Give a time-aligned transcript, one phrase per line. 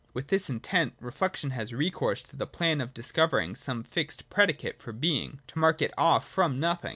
[0.15, 4.93] With this intent, reflection has recourse to the plan of discovering some fixed predicate for
[4.93, 6.89] Being, to mark it off from Nothing.